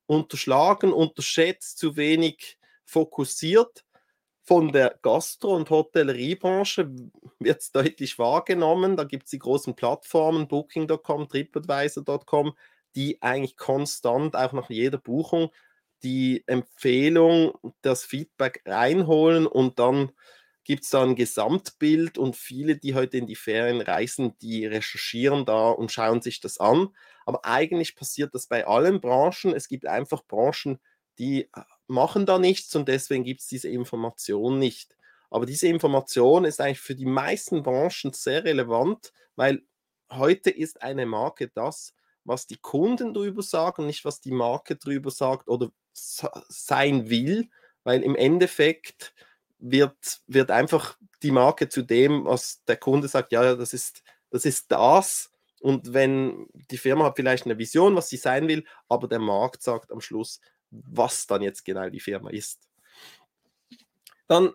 unterschlagen, 0.05 0.93
unterschätzt, 0.93 1.77
zu 1.77 1.95
wenig 1.95 2.57
fokussiert. 2.85 3.85
Von 4.43 4.71
der 4.71 4.99
Gastro- 5.01 5.55
und 5.55 5.69
Hotelleriebranche 5.69 6.91
wird 7.39 7.61
es 7.61 7.71
deutlich 7.71 8.17
wahrgenommen. 8.19 8.97
Da 8.97 9.03
gibt 9.03 9.25
es 9.25 9.31
die 9.31 9.39
großen 9.39 9.75
Plattformen, 9.75 10.47
Booking.com, 10.47 11.29
TripAdvisor.com, 11.29 12.53
die 12.95 13.21
eigentlich 13.21 13.55
konstant 13.55 14.35
auch 14.35 14.51
nach 14.51 14.69
jeder 14.69 14.97
Buchung 14.97 15.51
die 16.03 16.43
Empfehlung, 16.47 17.53
das 17.81 18.03
Feedback 18.03 18.61
reinholen 18.65 19.45
und 19.47 19.79
dann 19.79 20.11
gibt 20.63 20.83
es 20.83 20.89
da 20.91 21.03
ein 21.03 21.15
Gesamtbild 21.15 22.17
und 22.17 22.35
viele, 22.35 22.77
die 22.77 22.93
heute 22.93 23.17
in 23.17 23.27
die 23.27 23.35
Ferien 23.35 23.81
reisen, 23.81 24.37
die 24.39 24.65
recherchieren 24.65 25.45
da 25.45 25.69
und 25.69 25.91
schauen 25.91 26.21
sich 26.21 26.39
das 26.39 26.59
an. 26.59 26.89
Aber 27.25 27.45
eigentlich 27.45 27.95
passiert 27.95 28.35
das 28.35 28.47
bei 28.47 28.67
allen 28.67 29.01
Branchen. 29.01 29.53
Es 29.53 29.67
gibt 29.67 29.85
einfach 29.85 30.23
Branchen, 30.25 30.79
die 31.17 31.43
äh, 31.43 31.61
machen 31.87 32.25
da 32.25 32.37
nichts 32.37 32.75
und 32.75 32.87
deswegen 32.87 33.23
gibt 33.23 33.41
es 33.41 33.47
diese 33.47 33.69
Information 33.69 34.59
nicht. 34.59 34.95
Aber 35.29 35.45
diese 35.45 35.67
Information 35.67 36.45
ist 36.45 36.61
eigentlich 36.61 36.81
für 36.81 36.95
die 36.95 37.05
meisten 37.05 37.63
Branchen 37.63 38.13
sehr 38.13 38.43
relevant, 38.43 39.13
weil 39.35 39.63
heute 40.11 40.49
ist 40.49 40.81
eine 40.81 41.05
Marke 41.05 41.49
das, 41.49 41.93
was 42.23 42.47
die 42.47 42.57
Kunden 42.57 43.13
darüber 43.13 43.41
sagen, 43.41 43.87
nicht 43.87 44.05
was 44.05 44.21
die 44.21 44.31
Marke 44.31 44.75
darüber 44.75 45.09
sagt 45.09 45.47
oder 45.47 45.71
sein 45.93 47.09
will, 47.09 47.49
weil 47.83 48.03
im 48.03 48.15
Endeffekt 48.15 49.13
wird, 49.61 50.21
wird 50.27 50.51
einfach 50.51 50.97
die 51.23 51.31
Marke 51.31 51.69
zu 51.69 51.83
dem, 51.83 52.25
was 52.25 52.63
der 52.65 52.77
Kunde 52.77 53.07
sagt, 53.07 53.31
ja, 53.31 53.55
das 53.55 53.73
ist, 53.73 54.03
das 54.29 54.45
ist 54.45 54.71
das. 54.71 55.31
Und 55.61 55.93
wenn 55.93 56.47
die 56.71 56.77
Firma 56.77 57.05
hat 57.05 57.15
vielleicht 57.15 57.45
eine 57.45 57.57
Vision, 57.57 57.95
was 57.95 58.09
sie 58.09 58.17
sein 58.17 58.47
will, 58.47 58.65
aber 58.89 59.07
der 59.07 59.19
Markt 59.19 59.61
sagt 59.61 59.91
am 59.91 60.01
Schluss, 60.01 60.41
was 60.71 61.27
dann 61.27 61.43
jetzt 61.43 61.63
genau 61.63 61.89
die 61.89 61.99
Firma 61.99 62.31
ist. 62.31 62.67
Dann 64.27 64.53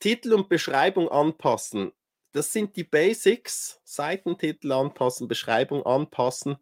Titel 0.00 0.32
und 0.32 0.48
Beschreibung 0.48 1.08
anpassen. 1.08 1.92
Das 2.32 2.52
sind 2.52 2.76
die 2.76 2.84
Basics. 2.84 3.80
Seitentitel 3.84 4.72
anpassen, 4.72 5.28
Beschreibung 5.28 5.84
anpassen. 5.84 6.56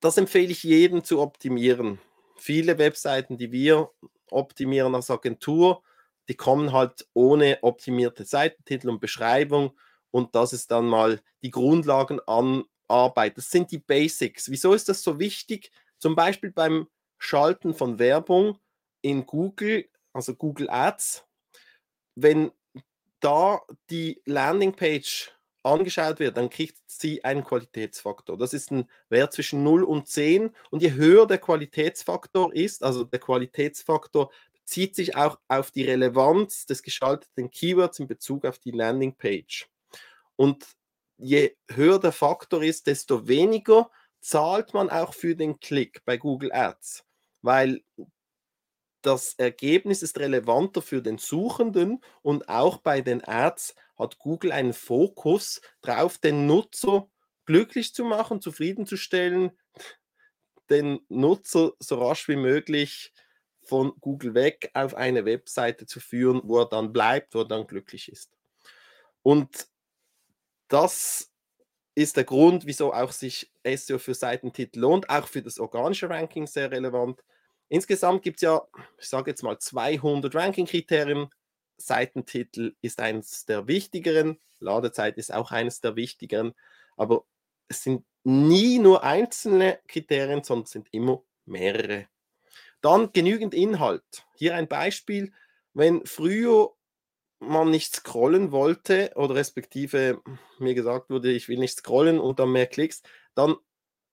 Das 0.00 0.18
empfehle 0.18 0.52
ich 0.52 0.62
jedem 0.62 1.04
zu 1.04 1.20
optimieren. 1.20 2.00
Viele 2.36 2.78
Webseiten, 2.78 3.38
die 3.38 3.52
wir 3.52 3.90
optimieren 4.30 4.94
als 4.94 5.10
Agentur, 5.10 5.82
die 6.28 6.36
kommen 6.36 6.72
halt 6.72 7.06
ohne 7.12 7.58
optimierte 7.62 8.24
Seitentitel 8.24 8.88
und 8.88 9.00
Beschreibung 9.00 9.78
und 10.10 10.34
das 10.34 10.52
ist 10.52 10.70
dann 10.70 10.86
mal 10.86 11.20
die 11.42 11.50
Grundlagenarbeit. 11.50 13.36
Das 13.36 13.50
sind 13.50 13.72
die 13.72 13.78
Basics. 13.78 14.50
Wieso 14.50 14.72
ist 14.72 14.88
das 14.88 15.02
so 15.02 15.18
wichtig? 15.18 15.72
Zum 15.98 16.14
Beispiel 16.14 16.52
beim 16.52 16.86
Schalten 17.18 17.74
von 17.74 17.98
Werbung 17.98 18.58
in 19.02 19.26
Google, 19.26 19.88
also 20.12 20.34
Google 20.34 20.70
Ads. 20.70 21.26
Wenn 22.14 22.52
da 23.20 23.60
die 23.90 24.22
Landingpage 24.24 25.32
angeschaut 25.64 26.20
wird, 26.20 26.36
dann 26.36 26.50
kriegt 26.50 26.78
sie 26.86 27.24
einen 27.24 27.42
Qualitätsfaktor. 27.42 28.36
Das 28.36 28.52
ist 28.52 28.70
ein 28.70 28.88
Wert 29.08 29.32
zwischen 29.32 29.62
0 29.64 29.82
und 29.82 30.06
10. 30.06 30.54
Und 30.70 30.82
je 30.82 30.92
höher 30.92 31.26
der 31.26 31.38
Qualitätsfaktor 31.38 32.54
ist, 32.54 32.84
also 32.84 33.02
der 33.02 33.18
Qualitätsfaktor 33.18 34.30
bezieht 34.64 34.96
sich 34.96 35.14
auch 35.14 35.38
auf 35.48 35.70
die 35.70 35.84
Relevanz 35.84 36.64
des 36.64 36.82
geschalteten 36.82 37.50
Keywords 37.50 37.98
in 37.98 38.06
Bezug 38.06 38.46
auf 38.46 38.58
die 38.58 38.70
Landingpage. 38.70 39.68
Und 40.36 40.66
je 41.18 41.54
höher 41.70 42.00
der 42.00 42.12
Faktor 42.12 42.62
ist, 42.62 42.86
desto 42.86 43.28
weniger 43.28 43.90
zahlt 44.20 44.72
man 44.72 44.88
auch 44.88 45.12
für 45.12 45.36
den 45.36 45.60
Klick 45.60 46.02
bei 46.06 46.16
Google 46.16 46.50
Ads, 46.52 47.04
weil 47.42 47.82
das 49.02 49.34
Ergebnis 49.34 50.02
ist 50.02 50.18
relevanter 50.18 50.80
für 50.80 51.02
den 51.02 51.18
Suchenden 51.18 52.02
und 52.22 52.48
auch 52.48 52.78
bei 52.78 53.02
den 53.02 53.22
Ads 53.22 53.74
hat 53.98 54.18
Google 54.18 54.50
einen 54.50 54.72
Fokus 54.72 55.60
darauf, 55.82 56.16
den 56.16 56.46
Nutzer 56.46 57.06
glücklich 57.44 57.92
zu 57.92 58.04
machen, 58.04 58.40
zufriedenzustellen, 58.40 59.52
den 60.70 61.00
Nutzer 61.10 61.72
so 61.78 62.00
rasch 62.00 62.28
wie 62.28 62.36
möglich 62.36 63.12
von 63.64 63.92
Google 64.00 64.34
weg 64.34 64.70
auf 64.74 64.94
eine 64.94 65.24
Webseite 65.24 65.86
zu 65.86 66.00
führen, 66.00 66.40
wo 66.44 66.60
er 66.60 66.68
dann 66.68 66.92
bleibt, 66.92 67.34
wo 67.34 67.40
er 67.40 67.48
dann 67.48 67.66
glücklich 67.66 68.10
ist. 68.10 68.30
Und 69.22 69.68
das 70.68 71.30
ist 71.94 72.16
der 72.16 72.24
Grund, 72.24 72.66
wieso 72.66 72.92
auch 72.92 73.12
sich 73.12 73.52
SEO 73.64 73.98
für 73.98 74.14
Seitentitel 74.14 74.80
lohnt, 74.80 75.08
auch 75.08 75.28
für 75.28 75.42
das 75.42 75.58
organische 75.58 76.10
Ranking 76.10 76.46
sehr 76.46 76.70
relevant. 76.70 77.22
Insgesamt 77.68 78.22
gibt 78.22 78.36
es 78.38 78.42
ja, 78.42 78.62
ich 78.98 79.08
sage 79.08 79.30
jetzt 79.30 79.42
mal 79.42 79.58
200 79.58 80.34
Ranking-Kriterien. 80.34 81.28
Seitentitel 81.76 82.74
ist 82.82 83.00
eines 83.00 83.46
der 83.46 83.66
wichtigeren, 83.66 84.40
Ladezeit 84.60 85.18
ist 85.18 85.32
auch 85.32 85.50
eines 85.50 85.80
der 85.80 85.96
wichtigeren, 85.96 86.54
aber 86.96 87.24
es 87.68 87.82
sind 87.82 88.04
nie 88.22 88.78
nur 88.78 89.02
einzelne 89.02 89.80
Kriterien, 89.88 90.42
sondern 90.42 90.64
es 90.64 90.70
sind 90.70 90.88
immer 90.92 91.22
mehrere 91.46 92.06
dann 92.84 93.12
genügend 93.12 93.54
Inhalt. 93.54 94.26
Hier 94.36 94.54
ein 94.54 94.68
Beispiel. 94.68 95.32
Wenn 95.72 96.04
früher 96.04 96.70
man 97.40 97.70
nicht 97.70 97.96
scrollen 97.96 98.52
wollte 98.52 99.12
oder 99.16 99.34
respektive 99.34 100.20
mir 100.58 100.74
gesagt 100.74 101.10
wurde, 101.10 101.32
ich 101.32 101.48
will 101.48 101.58
nicht 101.58 101.78
scrollen 101.78 102.20
und 102.20 102.38
dann 102.38 102.52
mehr 102.52 102.66
Klicks, 102.66 103.02
dann 103.34 103.56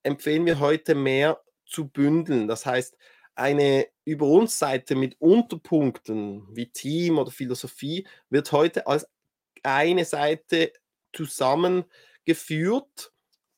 empfehlen 0.02 0.46
wir 0.46 0.58
heute 0.58 0.94
mehr 0.94 1.42
zu 1.66 1.88
bündeln. 1.88 2.48
Das 2.48 2.64
heißt, 2.64 2.96
eine 3.34 3.86
über 4.04 4.26
uns 4.26 4.58
Seite 4.58 4.94
mit 4.94 5.20
Unterpunkten 5.20 6.46
wie 6.56 6.70
Team 6.70 7.18
oder 7.18 7.30
Philosophie 7.30 8.06
wird 8.30 8.52
heute 8.52 8.86
als 8.86 9.06
eine 9.62 10.04
Seite 10.04 10.72
zusammengeführt, 11.12 13.12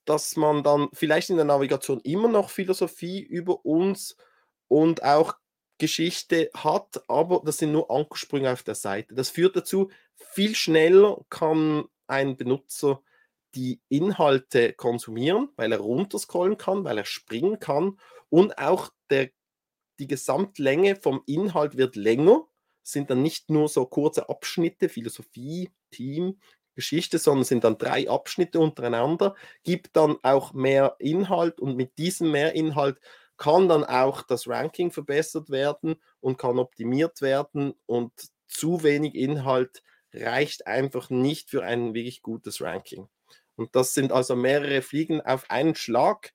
dass 0.05 0.37
man 0.37 0.65
dann 0.65 0.89
vielleicht 0.93 1.31
in 1.31 1.37
der 1.37 1.47
Navigation 1.47 2.01
immer 2.01 2.29
noch 2.29 2.51
Philosophie 2.51 3.21
über 3.21 3.65
uns 3.65 4.17
und 4.69 5.03
auch 5.05 5.35
Geschichte 5.79 6.51
hat, 6.55 7.03
aber 7.09 7.43
das 7.45 7.59
sind 7.59 7.73
nur 7.73 7.91
Ankersprünge 7.91 8.53
auf 8.53 8.63
der 8.63 8.75
Seite. 8.75 9.15
Das 9.15 9.31
führt 9.31 9.57
dazu, 9.57 9.91
viel 10.15 10.55
schneller 10.55 11.21
kann 11.31 11.85
ein 12.07 12.37
Benutzer 12.37 13.03
die 13.55 13.81
Inhalte 13.89 14.73
konsumieren, 14.73 15.49
weil 15.57 15.73
er 15.73 15.79
runterscrollen 15.79 16.59
kann, 16.59 16.85
weil 16.85 16.99
er 16.99 17.05
springen 17.05 17.61
kann 17.61 17.99
und 18.29 18.59
auch 18.59 18.91
der, 19.11 19.31
die 19.99 20.09
Gesamtlänge 20.09 20.97
vom 20.97 21.23
Inhalt 21.27 21.77
wird 21.77 21.97
länger, 21.97 22.47
sind 22.83 23.11
dann 23.11 23.23
nicht 23.23 23.51
nur 23.51 23.69
so 23.69 23.87
kurze 23.87 24.29
Abschnitte, 24.29 24.89
Philosophie, 24.89 25.71
Team, 25.91 26.41
Geschichte, 26.75 27.19
sondern 27.19 27.45
sind 27.45 27.65
dann 27.65 27.79
drei 27.79 28.11
Abschnitte 28.11 28.59
untereinander, 28.59 29.37
gibt 29.63 29.97
dann 29.97 30.17
auch 30.23 30.53
mehr 30.53 30.97
Inhalt 30.99 31.61
und 31.61 31.77
mit 31.77 31.97
diesem 31.99 32.33
Mehrinhalt 32.33 33.01
kann 33.37 33.69
dann 33.69 33.85
auch 33.85 34.23
das 34.23 34.49
Ranking 34.49 34.91
verbessert 34.91 35.51
werden 35.51 35.97
und 36.21 36.39
kann 36.39 36.59
optimiert 36.59 37.21
werden 37.23 37.75
und 37.87 38.13
zu 38.47 38.83
wenig 38.83 39.15
Inhalt 39.15 39.83
reicht 40.13 40.67
einfach 40.67 41.11
nicht 41.11 41.51
für 41.51 41.65
ein 41.65 41.95
wirklich 41.95 42.23
gutes 42.23 42.61
Ranking. 42.61 43.09
Und 43.57 43.75
das 43.75 43.95
sind 43.95 44.13
also 44.13 44.37
mehrere 44.37 44.83
Fliegen 44.83 45.21
auf 45.21 45.51
einen 45.51 45.75
Schlag, 45.75 46.33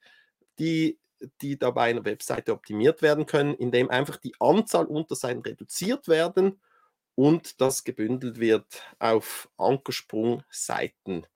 die 0.59 0.99
die 1.41 1.57
da 1.57 1.71
bei 1.71 1.89
einer 1.89 2.05
Webseite 2.05 2.53
optimiert 2.53 3.01
werden 3.01 3.25
können, 3.25 3.53
indem 3.53 3.89
einfach 3.89 4.17
die 4.17 4.33
Anzahl 4.39 4.85
Unterseiten 4.85 5.41
reduziert 5.41 6.07
werden 6.07 6.61
und 7.15 7.59
das 7.61 7.83
gebündelt 7.83 8.39
wird 8.39 8.81
auf 8.99 9.49
Ankersprungseiten. 9.57 11.27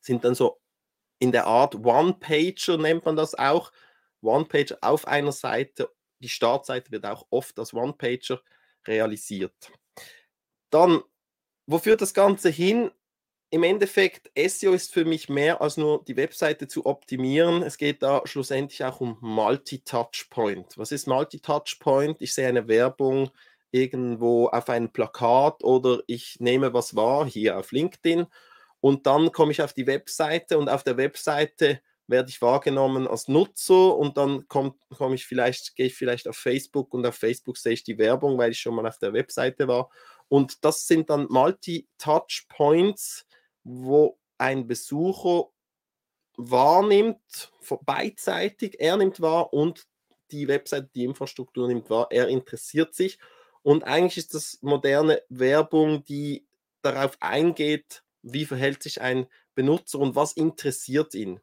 Sind 0.00 0.24
dann 0.24 0.34
so 0.34 0.60
in 1.18 1.32
der 1.32 1.46
Art 1.46 1.74
One-Pager 1.74 2.78
nennt 2.78 3.04
man 3.04 3.16
das 3.16 3.34
auch. 3.34 3.72
One-Pager 4.22 4.78
auf 4.80 5.06
einer 5.06 5.32
Seite. 5.32 5.90
Die 6.18 6.28
Startseite 6.28 6.90
wird 6.90 7.06
auch 7.06 7.26
oft 7.30 7.58
als 7.58 7.72
One-Pager 7.74 8.40
realisiert. 8.86 9.72
Dann, 10.70 11.02
wo 11.66 11.78
führt 11.78 12.00
das 12.00 12.14
Ganze 12.14 12.50
hin? 12.50 12.90
Im 13.52 13.64
Endeffekt, 13.64 14.30
SEO 14.36 14.72
ist 14.72 14.92
für 14.92 15.04
mich 15.04 15.28
mehr 15.28 15.60
als 15.60 15.76
nur 15.76 16.04
die 16.04 16.16
Webseite 16.16 16.68
zu 16.68 16.86
optimieren. 16.86 17.62
Es 17.64 17.78
geht 17.78 18.02
da 18.02 18.22
schlussendlich 18.24 18.84
auch 18.84 19.00
um 19.00 19.18
Multi-Touchpoint. 19.20 20.78
Was 20.78 20.92
ist 20.92 21.08
Multi-Touchpoint? 21.08 22.22
Ich 22.22 22.32
sehe 22.32 22.46
eine 22.46 22.68
Werbung 22.68 23.30
irgendwo 23.72 24.48
auf 24.48 24.68
einem 24.68 24.92
Plakat 24.92 25.64
oder 25.64 26.00
ich 26.06 26.38
nehme 26.38 26.72
was 26.72 26.94
wahr 26.94 27.26
hier 27.26 27.58
auf 27.58 27.72
LinkedIn 27.72 28.26
und 28.80 29.06
dann 29.06 29.32
komme 29.32 29.52
ich 29.52 29.62
auf 29.62 29.72
die 29.72 29.86
Webseite 29.86 30.58
und 30.58 30.68
auf 30.68 30.82
der 30.82 30.96
Webseite 30.96 31.80
werde 32.10 32.28
ich 32.28 32.42
wahrgenommen 32.42 33.06
als 33.06 33.28
Nutzer 33.28 33.96
und 33.96 34.16
dann 34.16 34.48
komme 34.48 34.74
komm 34.96 35.14
ich 35.14 35.26
vielleicht, 35.26 35.76
gehe 35.76 35.86
ich 35.86 35.94
vielleicht 35.94 36.28
auf 36.28 36.36
Facebook 36.36 36.92
und 36.92 37.06
auf 37.06 37.14
Facebook 37.14 37.56
sehe 37.56 37.72
ich 37.72 37.84
die 37.84 37.98
Werbung, 37.98 38.36
weil 38.36 38.50
ich 38.50 38.60
schon 38.60 38.74
mal 38.74 38.86
auf 38.86 38.98
der 38.98 39.12
Webseite 39.12 39.68
war. 39.68 39.90
Und 40.28 40.64
das 40.64 40.86
sind 40.86 41.10
dann 41.10 41.26
Multi-Touch-Points, 41.30 43.26
wo 43.64 44.18
ein 44.38 44.66
Besucher 44.66 45.50
wahrnimmt, 46.36 47.52
beidseitig, 47.84 48.80
er 48.80 48.96
nimmt 48.96 49.20
wahr 49.20 49.52
und 49.52 49.86
die 50.30 50.48
Webseite, 50.48 50.88
die 50.94 51.04
Infrastruktur 51.04 51.68
nimmt 51.68 51.90
wahr, 51.90 52.08
er 52.10 52.28
interessiert 52.28 52.94
sich. 52.94 53.18
Und 53.62 53.84
eigentlich 53.84 54.16
ist 54.18 54.34
das 54.34 54.58
moderne 54.62 55.22
Werbung, 55.28 56.04
die 56.04 56.46
darauf 56.82 57.16
eingeht, 57.20 58.02
wie 58.22 58.46
verhält 58.46 58.82
sich 58.82 59.00
ein 59.00 59.26
Benutzer 59.54 59.98
und 59.98 60.14
was 60.14 60.32
interessiert 60.32 61.14
ihn. 61.14 61.40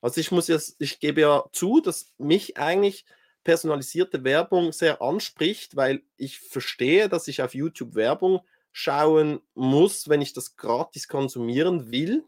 Also 0.00 0.20
ich 0.20 0.30
muss 0.30 0.48
jetzt, 0.48 0.76
ich 0.78 1.00
gebe 1.00 1.20
ja 1.20 1.44
zu, 1.52 1.80
dass 1.80 2.12
mich 2.18 2.56
eigentlich 2.56 3.04
personalisierte 3.44 4.24
Werbung 4.24 4.72
sehr 4.72 5.00
anspricht, 5.00 5.76
weil 5.76 6.02
ich 6.16 6.38
verstehe, 6.38 7.08
dass 7.08 7.28
ich 7.28 7.42
auf 7.42 7.54
YouTube 7.54 7.94
Werbung 7.94 8.40
schauen 8.72 9.40
muss, 9.54 10.08
wenn 10.08 10.20
ich 10.20 10.32
das 10.32 10.56
gratis 10.56 11.08
konsumieren 11.08 11.90
will. 11.90 12.24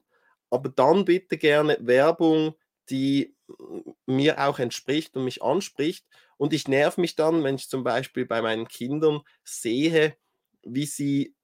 Aber 0.50 0.68
dann 0.68 1.04
bitte 1.04 1.38
gerne 1.38 1.76
Werbung, 1.80 2.54
die 2.88 3.36
mir 4.06 4.40
auch 4.40 4.58
entspricht 4.58 5.16
und 5.16 5.24
mich 5.24 5.42
anspricht. 5.42 6.06
Und 6.36 6.52
ich 6.52 6.68
nerv 6.68 6.96
mich 6.96 7.16
dann, 7.16 7.44
wenn 7.44 7.56
ich 7.56 7.68
zum 7.68 7.84
Beispiel 7.84 8.24
bei 8.26 8.42
meinen 8.42 8.66
Kindern 8.66 9.20
sehe, 9.44 10.16
wie 10.62 10.86
sie 10.86 11.34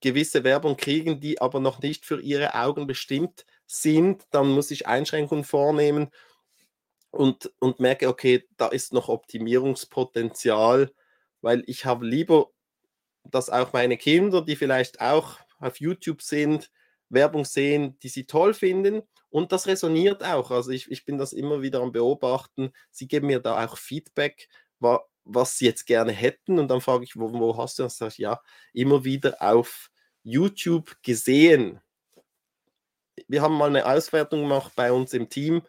gewisse 0.00 0.44
Werbung 0.44 0.76
kriegen, 0.76 1.20
die 1.20 1.40
aber 1.40 1.60
noch 1.60 1.80
nicht 1.80 2.04
für 2.04 2.20
ihre 2.20 2.54
Augen 2.54 2.86
bestimmt 2.86 3.44
sind, 3.66 4.24
dann 4.30 4.48
muss 4.48 4.70
ich 4.70 4.86
Einschränkungen 4.86 5.44
vornehmen 5.44 6.10
und, 7.10 7.52
und 7.58 7.80
merke, 7.80 8.08
okay, 8.08 8.46
da 8.56 8.68
ist 8.68 8.92
noch 8.92 9.08
Optimierungspotenzial, 9.08 10.92
weil 11.40 11.62
ich 11.66 11.84
habe 11.84 12.06
lieber, 12.06 12.50
dass 13.24 13.50
auch 13.50 13.72
meine 13.72 13.96
Kinder, 13.96 14.42
die 14.42 14.56
vielleicht 14.56 15.00
auch 15.00 15.38
auf 15.58 15.80
YouTube 15.80 16.22
sind, 16.22 16.70
Werbung 17.08 17.44
sehen, 17.44 17.98
die 18.02 18.08
sie 18.08 18.26
toll 18.26 18.54
finden. 18.54 19.02
Und 19.30 19.52
das 19.52 19.66
resoniert 19.66 20.24
auch. 20.24 20.50
Also 20.50 20.70
ich, 20.70 20.90
ich 20.90 21.04
bin 21.04 21.18
das 21.18 21.32
immer 21.32 21.62
wieder 21.62 21.80
am 21.80 21.92
Beobachten. 21.92 22.72
Sie 22.90 23.08
geben 23.08 23.26
mir 23.28 23.40
da 23.40 23.64
auch 23.64 23.76
Feedback, 23.76 24.48
was 24.78 25.58
sie 25.58 25.66
jetzt 25.66 25.86
gerne 25.86 26.12
hätten. 26.12 26.58
Und 26.58 26.68
dann 26.68 26.80
frage 26.80 27.04
ich, 27.04 27.16
wo, 27.16 27.32
wo 27.32 27.56
hast 27.56 27.78
du 27.78 27.84
das? 27.84 27.98
Sag 27.98 28.12
ich, 28.12 28.18
ja, 28.18 28.40
immer 28.72 29.04
wieder 29.04 29.36
auf 29.40 29.90
YouTube 30.22 30.96
gesehen. 31.02 31.80
Wir 33.28 33.42
haben 33.42 33.54
mal 33.54 33.68
eine 33.68 33.86
Auswertung 33.86 34.42
gemacht 34.42 34.72
bei 34.76 34.92
uns 34.92 35.12
im 35.12 35.28
Team 35.28 35.62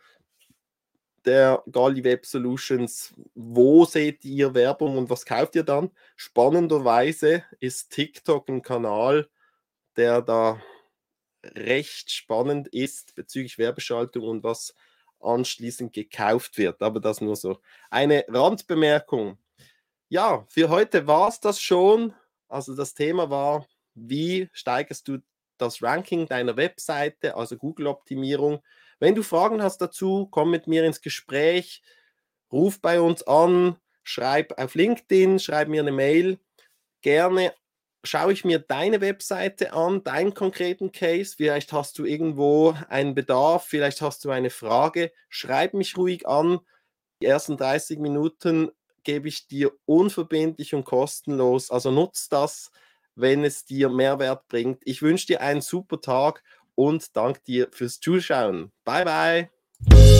der 1.27 1.61
Gali 1.69 2.03
Web 2.03 2.25
Solutions. 2.25 3.13
Wo 3.35 3.85
seht 3.85 4.23
ihr 4.23 4.53
Werbung 4.53 4.97
und 4.97 5.09
was 5.09 5.25
kauft 5.25 5.55
ihr 5.55 5.63
dann? 5.63 5.91
Spannenderweise 6.15 7.43
ist 7.59 7.91
TikTok 7.91 8.47
ein 8.47 8.61
Kanal, 8.61 9.29
der 9.97 10.21
da 10.21 10.61
recht 11.43 12.11
spannend 12.11 12.69
ist 12.69 13.13
bezüglich 13.15 13.57
Werbeschaltung 13.57 14.23
und 14.23 14.43
was 14.43 14.73
anschließend 15.19 15.93
gekauft 15.93 16.57
wird. 16.57 16.81
Aber 16.81 16.99
das 16.99 17.19
nur 17.19 17.35
so 17.35 17.59
eine 17.89 18.23
Randbemerkung. 18.29 19.37
Ja, 20.09 20.45
für 20.49 20.69
heute 20.69 21.07
war 21.07 21.27
es 21.27 21.41
das 21.41 21.59
schon. 21.59 22.13
Also 22.47 22.73
das 22.75 22.93
Thema 22.93 23.29
war, 23.29 23.67
wie 23.93 24.49
steigerst 24.53 25.07
du 25.09 25.17
das 25.57 25.81
Ranking 25.81 26.27
deiner 26.27 26.57
Webseite, 26.57 27.35
also 27.35 27.57
Google-Optimierung. 27.57 28.61
Wenn 28.99 29.15
du 29.15 29.23
Fragen 29.23 29.61
hast 29.61 29.79
dazu, 29.79 30.27
komm 30.31 30.51
mit 30.51 30.67
mir 30.67 30.83
ins 30.85 31.01
Gespräch, 31.01 31.81
ruf 32.51 32.81
bei 32.81 32.99
uns 33.01 33.23
an, 33.23 33.77
schreib 34.03 34.57
auf 34.59 34.75
LinkedIn, 34.75 35.39
schreib 35.39 35.67
mir 35.67 35.81
eine 35.81 35.91
Mail. 35.91 36.39
Gerne 37.01 37.53
schaue 38.03 38.33
ich 38.33 38.45
mir 38.45 38.59
deine 38.59 39.01
Webseite 39.01 39.73
an, 39.73 40.03
deinen 40.03 40.33
konkreten 40.33 40.91
Case. 40.91 41.35
Vielleicht 41.35 41.73
hast 41.73 41.99
du 41.99 42.05
irgendwo 42.05 42.73
einen 42.89 43.13
Bedarf, 43.13 43.65
vielleicht 43.67 44.01
hast 44.01 44.25
du 44.25 44.31
eine 44.31 44.49
Frage. 44.49 45.11
Schreib 45.29 45.73
mich 45.73 45.97
ruhig 45.97 46.27
an. 46.27 46.59
Die 47.21 47.27
ersten 47.27 47.57
30 47.57 47.99
Minuten 47.99 48.71
gebe 49.03 49.27
ich 49.27 49.47
dir 49.47 49.71
unverbindlich 49.85 50.73
und 50.73 50.85
kostenlos. 50.85 51.71
Also 51.71 51.91
nutzt 51.91 52.31
das, 52.33 52.71
wenn 53.17 53.43
es 53.43 53.65
dir 53.65 53.89
Mehrwert 53.89 54.47
bringt. 54.47 54.81
Ich 54.85 55.01
wünsche 55.01 55.27
dir 55.27 55.41
einen 55.41 55.61
super 55.61 55.99
Tag 55.99 56.43
und 56.75 57.15
danke 57.15 57.41
dir 57.45 57.67
fürs 57.71 57.99
Zuschauen. 57.99 58.71
Bye, 58.85 59.05
bye. 59.05 60.16